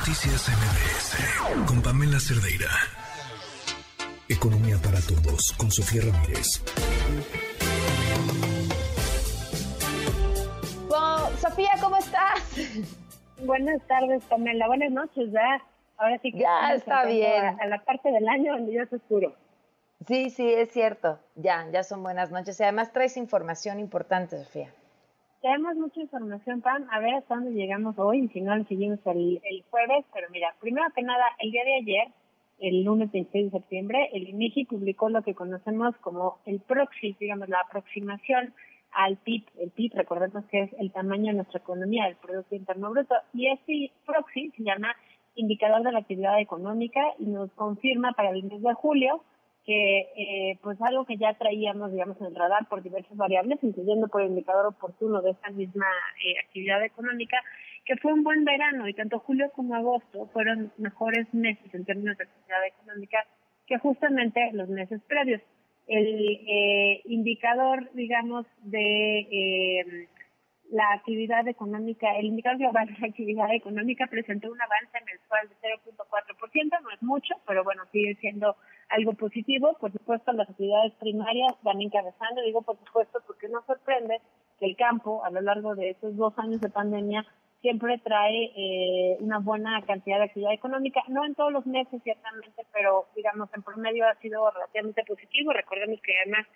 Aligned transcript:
Noticias 0.00 0.48
MBS 0.48 1.66
con 1.66 1.82
Pamela 1.82 2.18
Cerdeira. 2.18 2.70
Economía 4.30 4.78
para 4.82 4.98
todos 5.02 5.52
con 5.58 5.70
Sofía 5.70 6.00
Ramírez. 6.10 6.46
Sofía, 11.38 11.72
¿cómo 11.82 11.98
estás? 11.98 12.40
Buenas 13.44 13.86
tardes, 13.86 14.24
Pamela. 14.24 14.68
Buenas 14.68 14.90
noches, 14.90 15.30
ya. 15.32 15.62
Ahora 15.98 16.18
sí 16.22 16.32
que 16.32 16.38
ya 16.38 16.72
está 16.72 17.04
bien. 17.04 17.60
A, 17.60 17.66
la 17.66 17.84
parte 17.84 18.10
del 18.10 18.26
año 18.26 18.54
donde 18.54 18.72
ya 18.72 18.84
es 18.84 18.92
oscuro. 18.94 19.34
Sí, 20.08 20.30
sí, 20.30 20.50
es 20.50 20.72
cierto. 20.72 21.18
Ya, 21.34 21.66
ya 21.70 21.82
son 21.82 22.02
buenas 22.02 22.30
noches. 22.30 22.58
Y 22.58 22.62
además 22.62 22.90
traes 22.90 23.18
información 23.18 23.78
importante, 23.78 24.42
Sofía. 24.42 24.72
Tenemos 25.40 25.74
mucha 25.76 26.00
información, 26.00 26.60
Pam. 26.60 26.86
A 26.90 27.00
ver 27.00 27.14
hasta 27.14 27.34
dónde 27.34 27.52
llegamos 27.52 27.98
hoy 27.98 28.24
y 28.24 28.28
si 28.28 28.42
no, 28.42 28.62
seguimos 28.64 28.98
el, 29.06 29.40
el 29.42 29.64
jueves. 29.70 30.04
Pero 30.12 30.28
mira, 30.30 30.54
primero 30.60 30.86
que 30.94 31.02
nada, 31.02 31.24
el 31.38 31.50
día 31.50 31.64
de 31.64 31.76
ayer, 31.76 32.08
el 32.58 32.84
lunes 32.84 33.10
26 33.10 33.50
de 33.50 33.58
septiembre, 33.58 34.10
el 34.12 34.28
INEGI 34.28 34.66
publicó 34.66 35.08
lo 35.08 35.22
que 35.22 35.34
conocemos 35.34 35.96
como 36.02 36.40
el 36.44 36.60
proxy, 36.60 37.16
digamos, 37.18 37.48
la 37.48 37.60
aproximación 37.60 38.52
al 38.92 39.16
PIB. 39.16 39.44
El 39.58 39.70
PIB, 39.70 39.94
recordemos 39.94 40.44
que 40.46 40.64
es 40.64 40.70
el 40.78 40.92
tamaño 40.92 41.28
de 41.28 41.38
nuestra 41.38 41.60
economía, 41.60 42.06
el 42.06 42.16
Producto 42.16 42.54
Interno 42.54 42.90
Bruto. 42.90 43.14
Y 43.32 43.46
este 43.46 43.92
proxy 44.04 44.50
se 44.50 44.62
llama 44.62 44.94
indicador 45.36 45.82
de 45.82 45.92
la 45.92 46.00
actividad 46.00 46.38
económica 46.38 47.00
y 47.18 47.24
nos 47.24 47.50
confirma 47.52 48.12
para 48.12 48.28
el 48.30 48.42
mes 48.42 48.60
de 48.60 48.74
julio 48.74 49.22
que 49.70 50.00
eh, 50.16 50.58
pues 50.62 50.82
algo 50.82 51.04
que 51.04 51.16
ya 51.16 51.32
traíamos 51.34 51.92
digamos 51.92 52.20
en 52.20 52.26
el 52.26 52.34
radar 52.34 52.66
por 52.68 52.82
diversas 52.82 53.16
variables 53.16 53.60
incluyendo 53.62 54.08
por 54.08 54.22
el 54.22 54.30
indicador 54.30 54.66
oportuno 54.66 55.22
de 55.22 55.30
esta 55.30 55.50
misma 55.50 55.86
eh, 56.24 56.34
actividad 56.44 56.84
económica 56.84 57.40
que 57.84 57.96
fue 57.98 58.12
un 58.12 58.24
buen 58.24 58.44
verano 58.44 58.88
y 58.88 58.94
tanto 58.94 59.20
julio 59.20 59.48
como 59.54 59.76
agosto 59.76 60.26
fueron 60.32 60.72
mejores 60.76 61.32
meses 61.32 61.72
en 61.72 61.84
términos 61.84 62.18
de 62.18 62.24
actividad 62.24 62.66
económica 62.66 63.24
que 63.68 63.78
justamente 63.78 64.50
los 64.54 64.68
meses 64.68 65.00
previos. 65.06 65.40
El 65.86 66.40
eh, 66.48 67.02
indicador 67.04 67.88
digamos 67.94 68.46
de 68.64 70.08
la 70.72 70.92
actividad 70.94 71.46
económica, 71.46 72.16
el 72.16 72.26
indicador 72.26 72.58
global 72.58 72.86
de 72.88 72.98
la 72.98 73.06
actividad 73.06 73.54
económica 73.54 74.08
presentó 74.08 74.50
un 74.50 74.60
avance 74.60 74.98
mensual 75.06 75.48
de 75.48 75.54
0.4%, 75.94 76.82
no 76.82 76.90
es 76.90 77.02
mucho, 77.02 77.34
pero 77.46 77.62
bueno, 77.62 77.84
sigue 77.92 78.16
siendo 78.16 78.56
algo 78.90 79.14
positivo. 79.14 79.76
Por 79.80 79.92
supuesto, 79.92 80.32
las 80.32 80.48
actividades 80.48 80.92
primarias 80.94 81.54
van 81.62 81.80
encabezando, 81.80 82.42
digo 82.42 82.62
por 82.62 82.76
supuesto 82.84 83.20
porque 83.26 83.48
no 83.48 83.62
sorprende 83.66 84.20
que 84.58 84.66
el 84.66 84.76
campo, 84.76 85.24
a 85.24 85.30
lo 85.30 85.40
largo 85.40 85.74
de 85.74 85.90
estos 85.90 86.16
dos 86.16 86.38
años 86.38 86.60
de 86.60 86.68
pandemia, 86.68 87.24
siempre 87.60 87.98
trae 87.98 88.52
eh, 88.56 89.16
una 89.20 89.38
buena 89.38 89.82
cantidad 89.82 90.18
de 90.18 90.24
actividad 90.24 90.52
económica, 90.52 91.02
no 91.08 91.24
en 91.24 91.34
todos 91.34 91.52
los 91.52 91.66
meses 91.66 92.02
ciertamente, 92.02 92.64
pero 92.72 93.06
digamos 93.14 93.50
en 93.54 93.62
promedio 93.62 94.06
ha 94.06 94.14
sido 94.16 94.50
relativamente 94.50 95.04
positivo. 95.04 95.52
Recordemos 95.52 96.00
que 96.00 96.12
además 96.22 96.46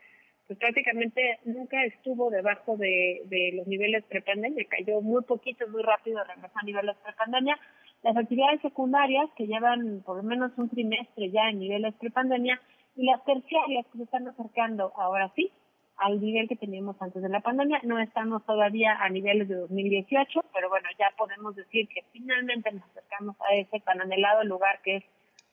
pues 0.46 0.58
prácticamente 0.58 1.38
nunca 1.44 1.82
estuvo 1.84 2.30
debajo 2.30 2.76
de, 2.76 3.52
los 3.54 3.66
niveles 3.66 4.04
prepandemia, 4.04 4.64
cayó 4.68 5.00
muy 5.00 5.22
poquito, 5.22 5.66
muy 5.68 5.82
rápido, 5.82 6.22
regresó 6.24 6.58
a 6.58 6.64
niveles 6.64 6.96
prepandemia. 7.02 7.58
Las 8.04 8.18
actividades 8.18 8.60
secundarias, 8.60 9.30
que 9.34 9.46
llevan 9.46 10.02
por 10.04 10.18
lo 10.18 10.22
menos 10.22 10.52
un 10.58 10.68
trimestre 10.68 11.30
ya 11.30 11.48
en 11.48 11.58
niveles 11.58 11.94
prepandemia, 11.94 12.60
y 12.96 13.06
las 13.06 13.24
terciarias 13.24 13.86
que 13.86 13.96
se 13.96 14.04
están 14.04 14.28
acercando 14.28 14.92
ahora 14.94 15.32
sí 15.34 15.50
al 15.96 16.20
nivel 16.20 16.46
que 16.46 16.56
teníamos 16.56 17.00
antes 17.00 17.22
de 17.22 17.30
la 17.30 17.40
pandemia. 17.40 17.80
No 17.82 17.98
estamos 17.98 18.44
todavía 18.44 18.92
a 19.00 19.08
niveles 19.08 19.48
de 19.48 19.54
2018, 19.54 20.44
pero 20.52 20.68
bueno, 20.68 20.86
ya 20.98 21.14
podemos 21.16 21.56
decir 21.56 21.88
que 21.88 22.02
finalmente 22.12 22.72
nos 22.72 22.84
acercamos 22.90 23.36
a 23.40 23.54
ese 23.54 23.80
tan 23.80 24.02
anhelado 24.02 24.44
lugar 24.44 24.82
que 24.82 24.96
es 24.96 25.04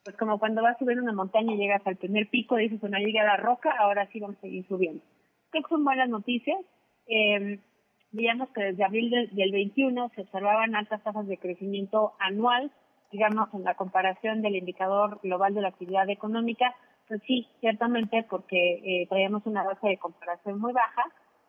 pues 0.04 0.18
como 0.18 0.38
cuando 0.38 0.62
vas 0.62 0.76
a 0.76 0.80
subir 0.80 1.00
una 1.00 1.14
montaña 1.14 1.54
y 1.54 1.58
llegas 1.58 1.86
al 1.86 1.96
primer 1.96 2.28
pico, 2.28 2.58
dices, 2.58 2.82
bueno, 2.82 2.98
llega 2.98 3.24
la 3.24 3.38
roca, 3.38 3.72
ahora 3.80 4.08
sí 4.08 4.20
vamos 4.20 4.36
a 4.40 4.42
seguir 4.42 4.68
subiendo. 4.68 5.02
Creo 5.52 5.64
que 5.64 5.70
son 5.70 5.86
buenas 5.86 6.10
noticias. 6.10 6.58
Eh, 7.08 7.60
veíamos 8.12 8.50
que 8.50 8.64
desde 8.64 8.84
abril 8.84 9.10
del, 9.10 9.52
21 9.52 10.10
se 10.16 10.22
observaban 10.22 10.76
altas 10.76 11.02
tasas 11.04 11.28
de 11.28 11.38
crecimiento 11.38 12.14
anual, 12.20 12.72
digamos, 13.12 13.54
en 13.54 13.64
la 13.64 13.76
comparación 13.76 14.42
del 14.42 14.56
indicador 14.56 15.20
global 15.22 15.54
de 15.54 15.62
la 15.62 15.70
actividad 15.70 16.10
económica, 16.10 16.76
pues 17.08 17.22
sí, 17.28 17.48
ciertamente 17.60 18.26
porque 18.30 18.74
eh, 18.84 19.08
traíamos 19.08 19.46
una 19.46 19.64
base 19.64 19.88
de 19.88 19.98
comparación 19.98 20.60
muy 20.60 20.72
baja, 20.72 21.04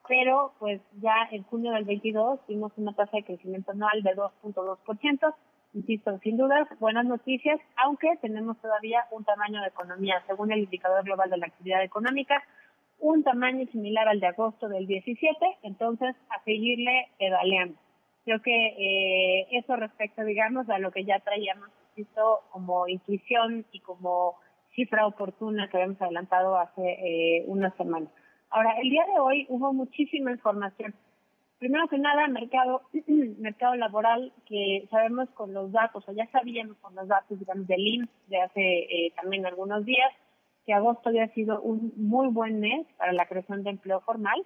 pero 0.09 0.53
pues 0.59 0.81
ya 1.01 1.15
en 1.31 1.45
junio 1.45 1.73
del 1.73 1.85
22 1.85 2.45
tuvimos 2.47 2.73
una 2.77 2.93
tasa 2.93 3.17
de 3.17 3.25
crecimiento 3.25 3.71
anual 3.71 4.03
de 4.03 4.17
2.2%, 4.17 5.35
Insisto, 5.75 6.19
sin 6.19 6.37
dudas, 6.37 6.69
buenas 6.81 7.07
noticias, 7.07 7.59
aunque 7.83 8.09
tenemos 8.21 8.59
todavía 8.61 9.07
un 9.11 9.25
tamaño 9.25 9.63
de 9.63 9.69
economía, 9.69 10.23
según 10.27 10.53
el 10.53 10.59
indicador 10.59 11.03
global 11.03 11.31
de 11.31 11.39
la 11.39 11.47
actividad 11.47 11.83
económica, 11.83 12.43
un 13.03 13.23
tamaño 13.23 13.67
similar 13.73 14.09
al 14.09 14.21
de 14.21 14.29
agosto 14.29 14.69
del 14.69 14.87
17, 14.87 15.35
entonces 15.65 16.17
a 16.31 16.43
seguirle 16.45 17.09
pedaleando. 17.19 17.77
Creo 18.25 18.41
que 18.41 18.67
eh, 18.79 19.49
eso 19.51 19.77
respecto, 19.77 20.25
digamos, 20.25 20.71
a 20.71 20.79
lo 20.79 20.93
que 20.93 21.05
ya 21.05 21.19
traíamos 21.19 21.69
visto 21.97 22.41
como 22.51 22.89
intuición 22.89 23.67
y 23.73 23.81
como 23.81 24.37
cifra 24.75 25.07
oportuna 25.07 25.69
que 25.69 25.77
habíamos 25.77 26.01
adelantado 26.01 26.57
hace 26.57 26.83
eh, 26.83 27.45
unas 27.49 27.75
semanas. 27.77 28.09
Ahora, 28.49 28.79
el 28.81 28.89
día 28.89 29.05
de 29.07 29.19
hoy 29.19 29.47
hubo 29.49 29.73
muchísima 29.73 30.31
información 30.31 30.95
primero 31.63 31.87
que 31.87 31.97
nada, 31.97 32.27
mercado, 32.27 32.83
mercado 33.39 33.77
laboral, 33.77 34.33
que 34.47 34.85
sabemos 34.91 35.29
con 35.31 35.55
los 35.55 35.71
datos, 35.71 36.03
o 36.09 36.13
ya 36.13 36.27
sabíamos 36.33 36.77
con 36.79 36.93
los 36.97 37.07
datos, 37.07 37.39
digamos, 37.39 37.69
del 37.69 37.87
IMSS 37.87 38.11
de 38.27 38.41
hace 38.41 38.61
eh, 38.61 39.13
también 39.15 39.47
algunos 39.47 39.85
días, 39.85 40.11
que 40.67 40.73
agosto 40.73 41.09
había 41.09 41.29
sido 41.29 41.61
un 41.61 41.93
muy 41.97 42.29
buen 42.29 42.61
mes 42.61 42.87
para 42.97 43.13
la 43.13 43.27
creación 43.27 43.63
de 43.63 43.71
empleo 43.71 44.01
formal. 44.01 44.45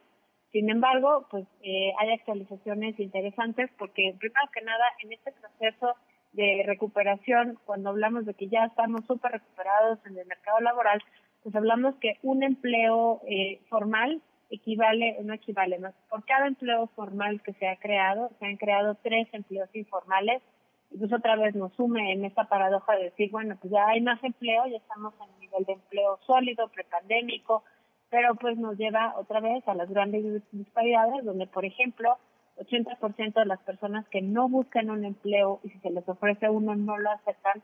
Sin 0.52 0.70
embargo, 0.70 1.26
pues 1.30 1.46
eh, 1.62 1.92
hay 1.98 2.12
actualizaciones 2.12 2.98
interesantes 2.98 3.70
porque, 3.78 4.14
primero 4.18 4.48
que 4.52 4.62
nada, 4.62 4.84
en 5.02 5.12
este 5.12 5.32
proceso 5.32 5.94
de 6.32 6.62
recuperación, 6.66 7.58
cuando 7.64 7.90
hablamos 7.90 8.26
de 8.26 8.34
que 8.34 8.48
ya 8.48 8.64
estamos 8.64 9.04
súper 9.06 9.32
recuperados 9.32 9.98
en 10.06 10.18
el 10.18 10.26
mercado 10.26 10.60
laboral, 10.60 11.02
pues 11.42 11.54
hablamos 11.54 11.94
que 11.96 12.18
un 12.22 12.42
empleo 12.42 13.20
eh, 13.26 13.60
formal 13.68 14.22
equivale, 14.50 15.18
no 15.24 15.34
equivale 15.34 15.78
más, 15.78 15.94
por 16.08 16.24
cada 16.24 16.46
empleo 16.46 16.86
formal 16.88 17.42
que 17.42 17.52
se 17.54 17.68
ha 17.68 17.76
creado, 17.76 18.30
se 18.38 18.46
han 18.46 18.56
creado 18.56 18.96
tres 19.02 19.28
empleos 19.32 19.68
informales, 19.74 20.42
y 20.90 20.98
pues 20.98 21.12
otra 21.12 21.36
vez 21.36 21.54
nos 21.54 21.72
sume 21.74 22.12
en 22.12 22.24
esta 22.24 22.44
paradoja 22.44 22.96
de 22.96 23.04
decir, 23.04 23.30
bueno, 23.30 23.56
pues 23.60 23.72
ya 23.72 23.86
hay 23.88 24.00
más 24.00 24.22
empleo, 24.22 24.66
ya 24.66 24.76
estamos 24.76 25.14
en 25.14 25.34
el 25.34 25.40
nivel 25.40 25.64
de 25.64 25.72
empleo 25.72 25.95
sólido, 26.26 26.68
prepandémico, 26.68 27.64
pero 28.10 28.34
pues 28.34 28.56
nos 28.56 28.76
lleva 28.76 29.14
otra 29.16 29.40
vez 29.40 29.66
a 29.68 29.74
las 29.74 29.88
grandes 29.90 30.42
disparidades, 30.52 31.24
donde 31.24 31.46
por 31.46 31.64
ejemplo, 31.64 32.16
80% 32.58 33.34
de 33.34 33.46
las 33.46 33.60
personas 33.60 34.08
que 34.08 34.22
no 34.22 34.48
buscan 34.48 34.90
un 34.90 35.04
empleo 35.04 35.60
y 35.62 35.70
si 35.70 35.78
se 35.80 35.90
les 35.90 36.08
ofrece 36.08 36.48
uno 36.48 36.74
no 36.74 36.98
lo 36.98 37.10
aceptan, 37.10 37.62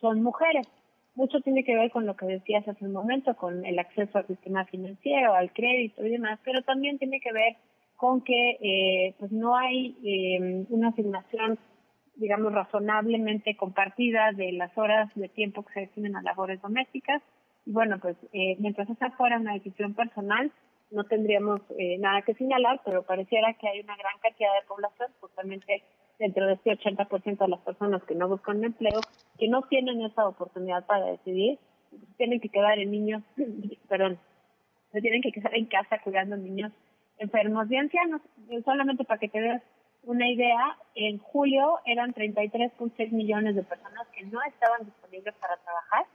son 0.00 0.22
mujeres 0.22 0.66
mucho 1.14 1.40
tiene 1.40 1.64
que 1.64 1.76
ver 1.76 1.90
con 1.90 2.06
lo 2.06 2.16
que 2.16 2.26
decías 2.26 2.66
hace 2.66 2.84
un 2.84 2.92
momento, 2.92 3.36
con 3.36 3.64
el 3.66 3.78
acceso 3.78 4.18
al 4.18 4.26
sistema 4.26 4.64
financiero, 4.66 5.34
al 5.34 5.52
crédito 5.52 6.04
y 6.04 6.10
demás, 6.10 6.38
pero 6.44 6.62
también 6.62 6.98
tiene 6.98 7.20
que 7.20 7.32
ver 7.32 7.56
con 7.96 8.22
que 8.22 8.58
eh, 8.60 9.14
pues 9.18 9.30
no 9.30 9.56
hay 9.56 9.96
eh, 10.02 10.66
una 10.70 10.88
asignación, 10.88 11.58
digamos, 12.16 12.52
razonablemente 12.52 13.56
compartida 13.56 14.32
de 14.32 14.52
las 14.52 14.76
horas 14.76 15.10
de 15.14 15.28
tiempo 15.28 15.64
que 15.64 15.74
se 15.74 15.80
destinen 15.80 16.16
a 16.16 16.22
labores 16.22 16.60
domésticas. 16.62 17.22
Bueno, 17.64 17.98
pues 18.00 18.16
eh, 18.32 18.56
mientras 18.58 18.88
esa 18.90 19.10
fuera 19.12 19.38
una 19.38 19.54
decisión 19.54 19.94
personal, 19.94 20.50
no 20.90 21.04
tendríamos 21.04 21.60
eh, 21.78 21.98
nada 21.98 22.22
que 22.22 22.34
señalar, 22.34 22.80
pero 22.84 23.02
pareciera 23.02 23.54
que 23.54 23.68
hay 23.68 23.80
una 23.80 23.96
gran 23.96 24.18
cantidad 24.20 24.52
de 24.60 24.66
población 24.66 25.08
justamente 25.20 25.82
dentro 26.18 26.46
de 26.46 26.54
este 26.54 26.78
80% 26.78 27.38
de 27.38 27.48
las 27.48 27.60
personas 27.60 28.02
que 28.04 28.14
no 28.14 28.28
buscan 28.28 28.62
empleo, 28.62 29.00
que 29.38 29.48
no 29.48 29.62
tienen 29.62 30.02
esa 30.02 30.26
oportunidad 30.28 30.84
para 30.86 31.06
decidir, 31.06 31.58
tienen 32.16 32.40
que 32.40 32.48
quedar 32.48 32.78
en 32.78 32.90
niños, 32.90 33.22
perdón, 33.88 34.18
se 34.92 35.00
tienen 35.00 35.22
que 35.22 35.32
quedar 35.32 35.54
en 35.54 35.66
casa 35.66 35.98
cuidando 36.02 36.36
niños 36.36 36.72
enfermos 37.18 37.70
y 37.70 37.76
ancianos. 37.76 38.20
Solamente 38.64 39.04
para 39.04 39.18
que 39.18 39.28
te 39.28 39.40
des 39.40 39.62
una 40.02 40.28
idea, 40.28 40.76
en 40.94 41.18
julio 41.18 41.78
eran 41.86 42.12
33.6 42.12 43.12
millones 43.12 43.54
de 43.54 43.62
personas 43.62 44.06
que 44.08 44.24
no 44.24 44.42
estaban 44.42 44.84
disponibles 44.84 45.34
para 45.36 45.56
trabajar, 45.58 46.06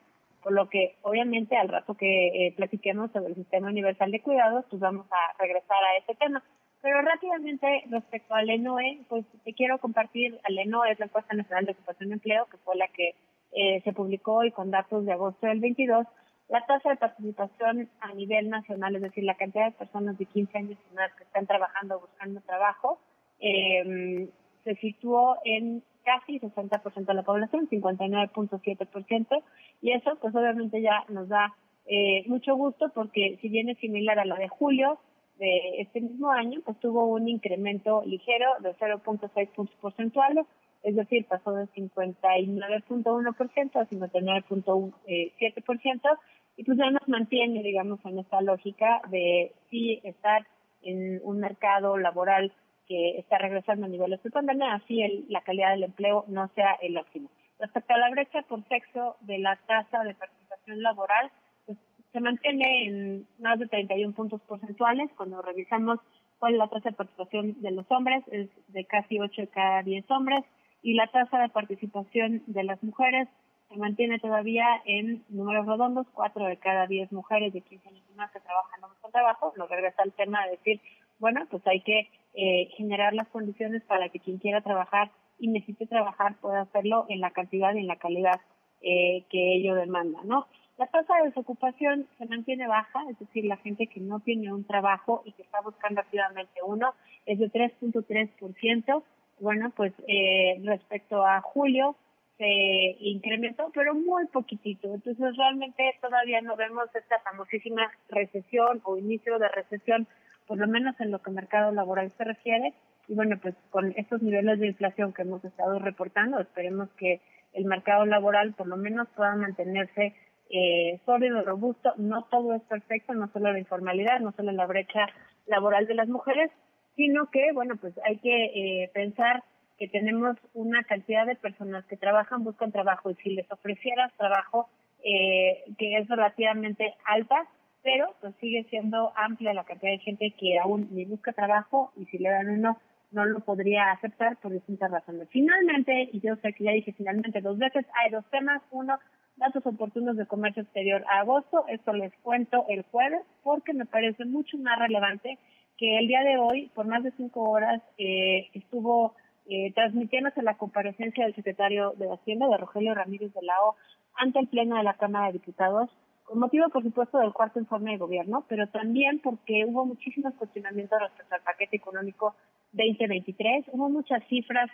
por 0.48 0.54
lo 0.54 0.70
que 0.70 0.96
obviamente 1.02 1.58
al 1.58 1.68
rato 1.68 1.96
que 1.96 2.28
eh, 2.28 2.54
platiquemos 2.56 3.12
sobre 3.12 3.32
el 3.32 3.36
sistema 3.36 3.68
universal 3.68 4.10
de 4.12 4.22
cuidados, 4.22 4.64
pues 4.70 4.80
vamos 4.80 5.06
a 5.12 5.44
regresar 5.44 5.84
a 5.84 5.98
ese 5.98 6.16
tema. 6.16 6.42
Pero 6.82 7.02
rápidamente, 7.02 7.84
respecto 7.90 8.34
al 8.34 8.50
ENOE, 8.50 9.02
pues 9.10 9.26
te 9.44 9.54
quiero 9.54 9.78
compartir, 9.78 10.40
al 10.46 10.58
ENOE 10.58 10.94
es 10.94 11.00
la 11.00 11.08
encuesta 11.08 11.36
nacional 11.36 11.66
de 11.66 11.74
ocupación 11.74 12.08
de 12.08 12.16
empleo, 12.16 12.46
que 12.46 12.56
fue 12.60 12.78
la 12.78 12.88
que 12.88 13.14
eh, 13.52 13.82
se 13.84 13.92
publicó 13.92 14.36
hoy 14.36 14.52
con 14.52 14.72
datos 14.72 15.06
de 15.06 15.12
agosto 15.12 15.48
del 15.48 15.60
22, 15.60 16.08
la 16.48 16.66
tasa 16.66 16.92
de 16.92 16.96
participación 16.96 17.90
a 18.00 18.14
nivel 18.14 18.50
nacional, 18.50 18.96
es 18.96 19.02
decir, 19.02 19.26
la 19.26 19.36
cantidad 19.36 19.66
de 19.66 19.72
personas 19.72 20.18
de 20.18 20.28
15 20.28 20.58
años 20.60 20.78
y 20.90 20.96
más 20.96 21.14
que 21.16 21.26
están 21.26 21.46
trabajando 21.46 22.00
buscando 22.00 22.40
trabajo, 22.40 23.02
eh, 23.42 24.30
se 24.68 24.76
situó 24.76 25.38
en 25.46 25.82
casi 26.04 26.42
60% 26.42 27.06
de 27.06 27.14
la 27.14 27.24
población, 27.24 27.70
59.7%, 27.70 29.44
y 29.82 29.92
eso 29.92 30.18
pues 30.20 30.36
obviamente 30.36 30.82
ya 30.82 31.06
nos 31.08 31.30
da 31.30 31.56
eh, 31.86 32.26
mucho 32.28 32.54
gusto 32.56 32.92
porque 32.94 33.38
si 33.42 33.48
bien 33.48 33.70
es 33.70 33.78
similar 33.78 34.20
a 34.20 34.26
la 34.26 34.36
de 34.36 34.50
julio 34.50 35.00
de 35.40 35.80
este 35.80 36.02
mismo 36.02 36.32
año, 36.32 36.60
pues 36.66 36.78
tuvo 36.80 37.06
un 37.06 37.30
incremento 37.30 38.04
ligero 38.06 38.50
de 38.60 38.76
0.6 38.76 39.48
puntos 39.52 39.74
porcentuales, 39.80 40.46
es 40.84 40.98
decir, 40.98 41.26
pasó 41.26 41.54
de 41.54 41.68
59.1% 41.68 43.76
a 43.76 43.88
59.7%, 43.88 46.20
y 46.58 46.64
pues 46.64 46.78
ya 46.78 46.90
nos 46.90 47.08
mantiene, 47.08 47.64
digamos, 47.64 48.04
en 48.06 48.20
esta 48.20 48.42
lógica 48.42 49.02
de 49.10 49.54
sí 49.70 50.02
estar 50.04 50.46
en 50.82 51.22
un 51.24 51.40
mercado 51.40 51.98
laboral 51.98 52.52
que 52.88 53.20
está 53.20 53.38
regresando 53.38 53.86
a 53.86 53.90
niveles 53.90 54.22
de 54.24 54.32
pandemia, 54.32 54.74
así 54.74 55.02
el, 55.02 55.26
la 55.30 55.42
calidad 55.42 55.72
del 55.72 55.84
empleo 55.84 56.26
no 56.28 56.48
sea 56.56 56.78
el 56.82 56.98
óptimo. 56.98 57.30
Respecto 57.60 57.94
a 57.94 57.98
la 57.98 58.10
brecha 58.10 58.42
por 58.44 58.64
sexo 58.68 59.18
de 59.22 59.40
la 59.40 59.56
tasa 59.68 60.04
de 60.04 60.14
participación 60.14 60.82
laboral, 60.82 61.32
pues, 61.66 61.78
se 62.12 62.20
mantiene 62.20 62.86
en 62.86 63.28
más 63.40 63.60
de 63.60 63.68
31 63.68 64.14
puntos 64.14 64.42
porcentuales. 64.42 65.10
Cuando 65.18 65.42
revisamos 65.42 66.00
cuál 66.40 66.54
es 66.54 66.60
la 66.60 66.68
tasa 66.68 66.90
de 66.90 66.96
participación 66.96 67.62
de 67.62 67.72
los 67.72 67.86
hombres, 67.90 68.24
es 68.32 68.50
de 68.68 68.86
casi 68.86 69.20
8 69.20 69.42
de 69.42 69.48
cada 69.48 69.84
10 69.84 70.10
hombres, 70.12 70.44
y 70.84 70.94
la 70.94 71.08
tasa 71.08 71.40
de 71.40 71.50
participación 71.50 72.44
de 72.46 72.64
las 72.64 72.82
mujeres 72.84 73.28
se 73.70 73.76
mantiene 73.76 74.20
todavía 74.20 74.66
en 74.86 75.26
números 75.30 75.66
redondos, 75.66 76.08
4 76.14 76.46
de 76.46 76.58
cada 76.58 76.88
10 76.88 77.12
mujeres 77.12 77.52
de 77.54 77.62
15 77.62 77.90
años 77.90 78.04
y 78.10 78.16
más 78.16 78.32
que 78.32 78.40
trabajan 78.40 78.80
en 78.82 78.88
nuestro 78.88 79.10
trabajo. 79.10 79.54
Nos 79.58 79.70
regresa 79.70 80.04
al 80.04 80.14
tema 80.14 80.46
de 80.46 80.52
decir, 80.52 80.82
bueno, 81.20 81.46
pues 81.50 81.66
hay 81.68 81.82
que 81.82 82.10
eh, 82.34 82.70
generar 82.78 83.14
las 83.14 83.28
condiciones 83.30 83.84
para 83.84 84.10
que 84.10 84.20
quien 84.20 84.38
quiera 84.38 84.62
trabajar 84.62 85.12
y 85.40 85.48
necesite 85.48 85.88
trabajar 85.88 86.36
pueda 86.40 86.62
hacerlo 86.62 87.06
en 87.10 87.20
la 87.20 87.32
cantidad 87.32 87.74
y 87.74 87.80
en 87.80 87.88
la 87.88 87.98
calidad 87.98 88.42
eh, 88.82 89.26
que 89.30 89.56
ello 89.56 89.76
demanda, 89.76 90.20
¿no? 90.24 90.48
La 90.78 90.86
tasa 90.86 91.16
de 91.18 91.30
desocupación 91.30 92.08
se 92.20 92.28
mantiene 92.28 92.68
baja, 92.68 93.02
es 93.10 93.18
decir, 93.18 93.46
la 93.46 93.58
gente 93.58 93.88
que 93.88 94.00
no 94.00 94.20
tiene 94.20 94.54
un 94.54 94.64
trabajo 94.64 95.24
y 95.26 95.32
que 95.32 95.42
está 95.42 95.60
buscando 95.62 96.02
activamente 96.02 96.62
uno 96.64 96.94
es 97.26 97.40
de 97.40 97.52
3.3%. 97.52 99.04
Bueno, 99.40 99.72
pues 99.76 99.94
eh, 100.08 100.62
respecto 100.64 101.26
a 101.26 101.42
julio 101.42 101.96
se 102.38 102.96
incrementó, 103.00 103.72
pero 103.74 103.96
muy 103.96 104.28
poquitito. 104.28 104.94
Entonces 104.94 105.36
realmente 105.36 105.96
todavía 106.00 106.42
no 106.42 106.56
vemos 106.56 106.94
esta 106.94 107.20
famosísima 107.22 107.92
recesión 108.10 108.80
o 108.84 108.98
inicio 108.98 109.40
de 109.40 109.50
recesión 109.50 110.08
por 110.48 110.58
lo 110.58 110.68
menos 110.68 111.00
en 111.00 111.12
lo 111.12 111.22
que 111.22 111.32
mercado 111.32 111.72
laboral 111.72 112.12
se 112.18 112.24
refiere. 112.24 112.74
Y 113.08 113.16
bueno, 113.16 113.38
pues 113.42 113.56
con 113.70 113.94
estos 113.96 114.22
niveles 114.22 114.60
de 114.60 114.68
inflación 114.68 115.14
que 115.14 115.22
hemos 115.22 115.44
estado 115.46 115.80
reportando, 115.80 116.40
esperemos 116.40 116.90
que 116.98 117.22
el 117.54 117.66
mercado 117.66 118.06
laboral 118.06 118.54
por 118.54 118.68
lo 118.68 118.78
menos 118.78 119.08
pueda 119.16 119.36
mantenerse 119.36 120.14
eh, 120.50 121.00
sólido, 121.06 121.44
robusto. 121.44 121.94
No 121.98 122.24
todo 122.24 122.54
es 122.54 122.62
perfecto, 122.64 123.14
no 123.14 123.30
solo 123.32 123.52
la 123.52 123.60
informalidad, 123.60 124.20
no 124.20 124.32
solo 124.34 124.52
la 124.52 124.66
brecha 124.66 125.08
laboral 125.46 125.88
de 125.88 125.96
las 125.96 126.08
mujeres, 126.08 126.52
sino 126.96 127.30
que, 127.30 127.52
bueno, 127.54 127.76
pues 127.78 127.94
hay 128.06 128.18
que 128.18 128.46
eh, 128.46 128.92
pensar 128.94 129.44
que 129.78 129.88
tenemos 129.88 130.38
una 130.54 130.84
cantidad 130.84 131.26
de 131.26 131.36
personas 131.36 131.86
que 131.86 131.98
trabajan, 131.98 132.44
buscan 132.44 132.72
trabajo 132.72 133.12
y 133.12 133.16
si 133.16 133.30
les 133.30 133.50
ofrecieras 133.52 134.12
trabajo 134.18 134.68
eh, 135.04 135.64
que 135.78 135.98
es 135.98 136.08
relativamente 136.08 136.96
alta, 137.06 137.48
pero 137.88 138.14
pues 138.20 138.36
sigue 138.42 138.66
siendo 138.70 139.14
amplia 139.16 139.54
la 139.54 139.64
cantidad 139.64 139.94
de 139.94 140.00
gente 140.00 140.34
que 140.38 140.60
aún 140.60 140.90
ni 140.92 141.06
busca 141.06 141.32
trabajo 141.32 141.94
y 141.96 142.04
si 142.08 142.18
le 142.18 142.30
dan 142.30 142.50
uno 142.50 142.78
no 143.12 143.24
lo 143.24 143.40
podría 143.40 143.92
aceptar 143.92 144.36
por 144.42 144.52
distintas 144.52 144.92
razones. 144.92 145.30
Finalmente, 145.32 146.10
y 146.12 146.20
yo 146.20 146.36
sé 146.36 146.52
que 146.52 146.66
ya 146.66 146.72
dije 146.72 146.92
finalmente 146.92 147.40
dos 147.40 147.58
veces, 147.58 147.86
hay 147.94 148.12
dos 148.12 148.26
temas. 148.30 148.62
Uno, 148.72 149.00
datos 149.38 149.66
oportunos 149.66 150.18
de 150.18 150.26
comercio 150.26 150.64
exterior 150.64 151.06
a 151.10 151.20
agosto. 151.20 151.64
Esto 151.70 151.94
les 151.94 152.12
cuento 152.24 152.66
el 152.68 152.84
jueves 152.92 153.22
porque 153.42 153.72
me 153.72 153.86
parece 153.86 154.26
mucho 154.26 154.58
más 154.58 154.78
relevante 154.80 155.40
que 155.78 155.98
el 155.98 156.08
día 156.08 156.24
de 156.26 156.38
hoy, 156.40 156.70
por 156.76 156.88
más 156.88 157.04
de 157.04 157.12
cinco 157.12 157.50
horas, 157.50 157.82
eh, 157.98 158.50
estuvo 158.54 159.16
eh, 159.48 159.72
transmitiéndose 159.76 160.42
la 160.42 160.58
comparecencia 160.58 161.24
del 161.24 161.36
secretario 161.36 161.94
de 161.96 162.12
Hacienda, 162.12 162.50
de 162.50 162.58
Rogelio 162.58 162.94
Ramírez 162.94 163.34
de 163.34 163.44
la 163.44 163.54
O, 163.64 163.78
ante 164.16 164.40
el 164.40 164.50
Pleno 164.50 164.76
de 164.76 164.84
la 164.84 164.96
Cámara 164.96 165.28
de 165.28 165.40
Diputados, 165.40 165.90
con 166.28 166.40
motivo, 166.40 166.68
por 166.68 166.84
supuesto, 166.84 167.20
del 167.20 167.32
cuarto 167.32 167.58
informe 167.58 167.92
de 167.92 167.98
gobierno, 167.98 168.46
pero 168.50 168.68
también 168.68 169.20
porque 169.20 169.64
hubo 169.66 169.86
muchísimos 169.86 170.34
cuestionamientos 170.34 171.00
respecto 171.00 171.36
al 171.36 171.42
paquete 171.42 171.78
económico 171.78 172.36
2023. 172.74 173.68
Hubo 173.72 173.90
muchas 173.90 174.22
cifras, 174.28 174.70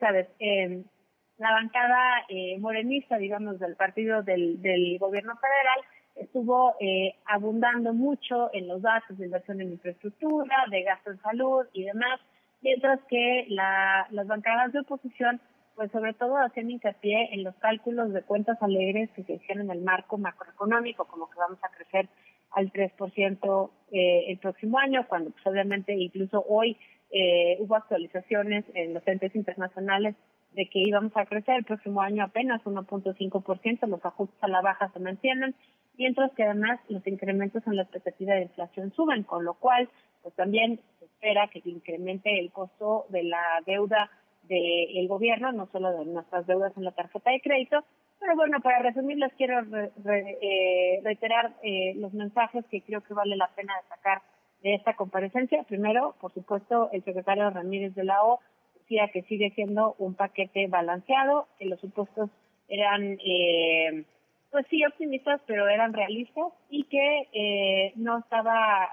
sabes, 0.00 0.26
eh, 0.40 0.82
la 1.38 1.52
bancada 1.52 2.24
eh, 2.28 2.58
morenista, 2.58 3.18
digamos, 3.18 3.60
del 3.60 3.76
partido 3.76 4.24
del, 4.24 4.60
del 4.60 4.98
gobierno 4.98 5.36
federal 5.36 5.84
estuvo 6.16 6.74
eh, 6.80 7.14
abundando 7.26 7.92
mucho 7.92 8.50
en 8.52 8.66
los 8.66 8.82
datos 8.82 9.16
de 9.18 9.26
inversión 9.26 9.60
en 9.60 9.72
infraestructura, 9.72 10.56
de 10.70 10.82
gasto 10.82 11.10
en 11.10 11.20
salud 11.20 11.66
y 11.72 11.84
demás, 11.84 12.20
mientras 12.62 13.00
que 13.08 13.46
la, 13.48 14.08
las 14.10 14.26
bancadas 14.26 14.72
de 14.72 14.80
oposición 14.80 15.40
pues 15.76 15.92
sobre 15.92 16.14
todo 16.14 16.36
haciendo 16.38 16.72
hincapié 16.72 17.34
en 17.34 17.44
los 17.44 17.54
cálculos 17.56 18.12
de 18.12 18.22
cuentas 18.22 18.60
alegres 18.62 19.10
que 19.10 19.22
se 19.24 19.34
hicieron 19.34 19.66
en 19.66 19.76
el 19.76 19.82
marco 19.82 20.16
macroeconómico, 20.16 21.04
como 21.04 21.28
que 21.28 21.38
vamos 21.38 21.58
a 21.62 21.68
crecer 21.68 22.08
al 22.52 22.72
3% 22.72 23.70
eh, 23.92 24.24
el 24.28 24.38
próximo 24.38 24.78
año, 24.78 25.06
cuando 25.06 25.30
pues 25.30 25.46
obviamente 25.46 25.94
incluso 25.94 26.42
hoy 26.48 26.78
eh, 27.10 27.58
hubo 27.60 27.76
actualizaciones 27.76 28.64
en 28.74 28.94
los 28.94 29.06
entes 29.06 29.36
internacionales 29.36 30.16
de 30.52 30.66
que 30.70 30.78
íbamos 30.78 31.14
a 31.14 31.26
crecer 31.26 31.56
el 31.56 31.64
próximo 31.64 32.00
año 32.00 32.24
apenas 32.24 32.64
1.5%, 32.64 33.86
los 33.86 34.04
ajustes 34.04 34.42
a 34.42 34.48
la 34.48 34.62
baja 34.62 34.90
se 34.94 35.00
mantienen, 35.00 35.54
mientras 35.98 36.32
que 36.32 36.44
además 36.44 36.80
los 36.88 37.06
incrementos 37.06 37.66
en 37.66 37.76
la 37.76 37.82
expectativa 37.82 38.34
de 38.34 38.42
inflación 38.42 38.92
suben, 38.92 39.24
con 39.24 39.44
lo 39.44 39.54
cual 39.54 39.90
pues 40.22 40.34
también 40.34 40.80
se 40.98 41.04
espera 41.04 41.48
que 41.48 41.60
se 41.60 41.68
incremente 41.68 42.38
el 42.38 42.50
costo 42.50 43.04
de 43.10 43.24
la 43.24 43.62
deuda 43.66 44.10
del 44.48 45.08
gobierno, 45.08 45.52
no 45.52 45.66
solo 45.72 45.92
de 45.92 46.04
nuestras 46.06 46.46
deudas 46.46 46.72
en 46.76 46.84
la 46.84 46.92
tarjeta 46.92 47.30
de 47.30 47.40
crédito. 47.40 47.84
Pero 48.20 48.34
bueno, 48.34 48.60
para 48.60 48.78
resumir, 48.80 49.18
les 49.18 49.32
quiero 49.34 49.60
eh, 49.60 51.00
reiterar 51.02 51.54
eh, 51.62 51.94
los 51.96 52.12
mensajes 52.14 52.64
que 52.70 52.80
creo 52.80 53.02
que 53.02 53.14
vale 53.14 53.36
la 53.36 53.48
pena 53.48 53.74
destacar 53.80 54.22
de 54.62 54.74
esta 54.74 54.94
comparecencia. 54.94 55.62
Primero, 55.64 56.14
por 56.20 56.32
supuesto, 56.32 56.90
el 56.92 57.04
secretario 57.04 57.50
Ramírez 57.50 57.94
de 57.94 58.04
la 58.04 58.22
O 58.24 58.40
decía 58.80 59.08
que 59.12 59.22
sigue 59.22 59.50
siendo 59.50 59.94
un 59.98 60.14
paquete 60.14 60.66
balanceado, 60.66 61.46
que 61.58 61.66
los 61.66 61.80
supuestos 61.80 62.30
eran, 62.68 63.18
eh, 63.24 64.04
pues 64.50 64.66
sí, 64.70 64.84
optimistas, 64.84 65.40
pero 65.46 65.68
eran 65.68 65.92
realistas 65.92 66.52
y 66.70 66.84
que 66.84 67.92
no 67.96 68.18
estaba 68.18 68.88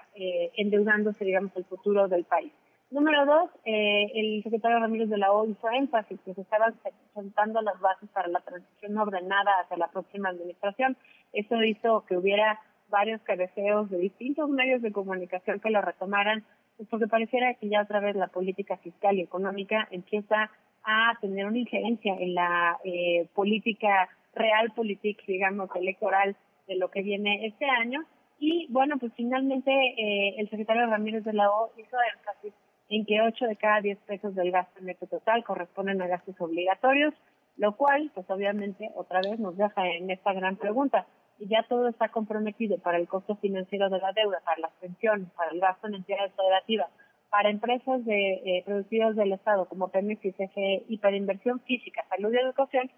endeudándose, 0.58 1.24
digamos, 1.24 1.56
el 1.56 1.66
futuro 1.66 2.08
del 2.08 2.26
país. 2.26 2.52
Número 2.94 3.26
dos, 3.26 3.50
eh, 3.66 4.06
el 4.14 4.44
secretario 4.44 4.78
Ramírez 4.78 5.10
de 5.10 5.18
la 5.18 5.32
O 5.32 5.48
hizo 5.48 5.68
énfasis 5.72 6.20
que 6.24 6.36
se 6.36 6.42
estaban 6.42 6.76
sentando 7.16 7.60
las 7.64 7.80
bases 7.80 8.08
para 8.10 8.28
la 8.28 8.40
transición 8.42 8.96
ordenada 9.00 9.50
hacia 9.62 9.78
la 9.78 9.88
próxima 9.88 10.30
administración. 10.30 10.96
Eso 11.34 11.64
hizo 11.64 12.06
que 12.06 12.18
hubiera 12.18 12.60
varios 12.90 13.20
cabeceos 13.24 13.90
de 13.90 13.98
distintos 13.98 14.48
medios 14.48 14.84
de 14.84 14.92
comunicación 14.92 15.60
que 15.60 15.72
lo 15.72 15.82
retomaran, 15.82 16.46
pues 16.78 16.88
porque 16.88 17.08
pareciera 17.08 17.56
que 17.56 17.68
ya 17.68 17.82
otra 17.82 18.00
vez 18.00 18.16
la 18.16 18.28
política 18.28 18.78
fiscal 18.78 19.18
y 19.18 19.22
económica 19.22 19.88
empieza 19.90 20.52
a 20.84 21.18
tener 21.20 21.48
una 21.48 21.58
injerencia 21.58 22.14
en 22.14 22.36
la 22.36 22.78
eh, 22.84 23.28
política 23.34 24.08
real, 24.36 24.72
política, 24.76 25.24
digamos, 25.26 25.68
electoral 25.74 26.36
de 26.68 26.76
lo 26.76 26.92
que 26.92 27.02
viene 27.02 27.48
este 27.48 27.66
año. 27.66 28.06
Y 28.38 28.68
bueno, 28.70 29.00
pues 29.00 29.14
finalmente 29.16 29.72
eh, 29.72 30.36
el 30.38 30.48
secretario 30.52 30.86
Ramírez 30.86 31.24
de 31.24 31.34
la 31.34 31.50
O 31.50 31.72
hizo 31.76 31.98
énfasis 32.16 32.54
en 32.96 33.06
que 33.06 33.22
8 33.22 33.46
de 33.46 33.56
cada 33.56 33.82
10 33.82 33.98
pesos 34.00 34.36
del 34.36 34.52
gasto 34.52 34.80
neto 34.82 35.08
total 35.08 35.44
corresponden 35.44 36.02
a 36.02 36.08
gastos 36.08 36.36
obligatorios, 36.40 37.14
lo 37.58 37.76
cual, 37.76 38.12
pues 38.14 38.30
obviamente, 38.30 38.92
otra 38.96 39.22
vez 39.22 39.40
nos 39.40 39.58
deja 39.58 39.88
en 39.88 40.10
esta 40.10 40.34
gran 40.34 40.58
pregunta. 40.58 41.06
Y 41.40 41.48
ya 41.48 41.64
todo 41.64 41.88
está 41.88 42.10
comprometido 42.10 42.78
para 42.80 42.98
el 42.98 43.08
costo 43.08 43.36
financiero 43.38 43.90
de 43.90 44.00
la 44.00 44.12
deuda, 44.14 44.42
para 44.46 44.60
las 44.60 44.72
pensiones, 44.74 45.30
para 45.32 45.52
el 45.52 45.60
gasto 45.60 45.88
en 45.88 45.96
entidades 45.96 46.32
federativas, 46.34 46.90
para 47.30 47.50
empresas 47.50 48.06
de, 48.06 48.34
eh, 48.46 48.64
productivas 48.66 49.16
del 49.16 49.34
Estado 49.34 49.66
como 49.66 49.92
y 49.94 50.16
CFE 50.16 50.86
y 50.88 50.98
para 51.00 51.16
inversión 51.16 51.60
física, 51.62 52.06
salud 52.10 52.32
y 52.32 52.38
educación, 52.38 52.92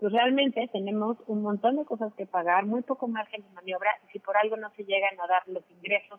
pues 0.00 0.12
realmente 0.12 0.68
tenemos 0.72 1.18
un 1.26 1.42
montón 1.42 1.76
de 1.76 1.84
cosas 1.84 2.12
que 2.14 2.26
pagar, 2.26 2.64
muy 2.64 2.82
poco 2.82 3.06
margen 3.06 3.42
de 3.42 3.50
maniobra 3.50 3.90
y 4.04 4.12
si 4.12 4.18
por 4.18 4.36
algo 4.36 4.56
no 4.56 4.70
se 4.70 4.84
llegan 4.84 5.20
a 5.20 5.26
dar 5.26 5.42
los 5.46 5.62
ingresos 5.70 6.18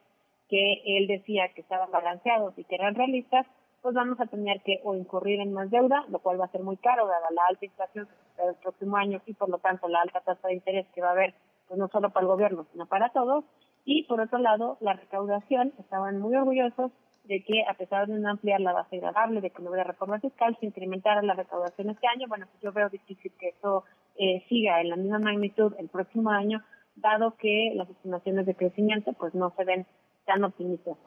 que 0.53 0.83
él 0.85 1.07
decía 1.07 1.49
que 1.55 1.61
estaban 1.61 1.89
balanceados 1.89 2.53
y 2.59 2.63
que 2.63 2.75
eran 2.75 2.93
realistas, 2.93 3.47
pues 3.81 3.95
vamos 3.95 4.19
a 4.19 4.27
tener 4.27 4.61
que 4.61 4.81
o 4.83 4.93
incurrir 4.93 5.39
en 5.39 5.51
más 5.51 5.71
deuda, 5.71 6.05
lo 6.09 6.19
cual 6.19 6.39
va 6.39 6.45
a 6.45 6.51
ser 6.51 6.61
muy 6.61 6.77
caro 6.77 7.07
dada 7.07 7.25
la 7.31 7.41
alta 7.49 7.65
inflación 7.65 8.05
que 8.05 8.13
se 8.13 8.29
espera 8.29 8.49
el 8.51 8.55
próximo 8.57 8.97
año 8.97 9.19
y 9.25 9.33
por 9.33 9.49
lo 9.49 9.57
tanto 9.57 9.87
la 9.87 10.01
alta 10.01 10.19
tasa 10.19 10.47
de 10.47 10.53
interés 10.53 10.85
que 10.93 11.01
va 11.01 11.07
a 11.07 11.13
haber, 11.13 11.33
pues 11.67 11.79
no 11.79 11.87
solo 11.87 12.11
para 12.11 12.25
el 12.25 12.27
gobierno, 12.27 12.67
sino 12.71 12.85
para 12.85 13.09
todos. 13.09 13.45
Y 13.83 14.03
por 14.03 14.21
otro 14.21 14.37
lado, 14.37 14.77
la 14.79 14.93
recaudación, 14.93 15.73
estaban 15.79 16.19
muy 16.19 16.35
orgullosos 16.35 16.91
de 17.23 17.43
que 17.43 17.63
a 17.67 17.73
pesar 17.73 18.05
de 18.05 18.13
no 18.13 18.29
ampliar 18.29 18.61
la 18.61 18.73
base 18.73 18.97
agradable, 18.97 19.41
de 19.41 19.49
que 19.49 19.63
no 19.63 19.71
hubiera 19.71 19.85
reforma 19.85 20.19
fiscal, 20.19 20.55
se 20.59 20.67
incrementara 20.67 21.23
la 21.23 21.33
recaudación 21.33 21.89
este 21.89 22.05
año, 22.05 22.27
bueno, 22.27 22.45
pues 22.45 22.61
yo 22.61 22.71
veo 22.71 22.89
difícil 22.89 23.31
que 23.39 23.49
eso 23.57 23.85
eh, 24.19 24.45
siga 24.49 24.81
en 24.81 24.89
la 24.89 24.97
misma 24.97 25.17
magnitud 25.17 25.73
el 25.79 25.89
próximo 25.89 26.29
año, 26.29 26.61
dado 26.95 27.35
que 27.37 27.71
las 27.73 27.89
estimaciones 27.89 28.45
de 28.45 28.53
crecimiento 28.53 29.13
pues 29.13 29.33
no 29.33 29.51
se 29.57 29.63
ven 29.63 29.87
tan 30.25 30.43
optimistas. 30.43 30.97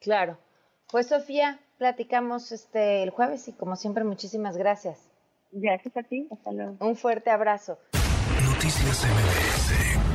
Claro. 0.00 0.38
Pues 0.90 1.08
Sofía, 1.08 1.58
platicamos 1.78 2.52
este 2.52 3.02
el 3.02 3.10
jueves 3.10 3.48
y 3.48 3.52
como 3.52 3.76
siempre 3.76 4.04
muchísimas 4.04 4.56
gracias. 4.56 5.10
Gracias 5.52 5.96
a 5.96 6.02
ti, 6.02 6.28
hasta 6.30 6.52
luego. 6.52 6.76
Un 6.80 6.96
fuerte 6.96 7.30
abrazo. 7.30 7.78
Noticias 8.44 9.04
MBS 9.04 10.11